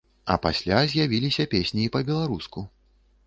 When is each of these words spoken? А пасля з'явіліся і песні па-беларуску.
А 0.35 0.35
пасля 0.45 0.77
з'явіліся 0.93 1.45
і 1.47 1.49
песні 1.53 1.85
па-беларуску. 1.97 2.65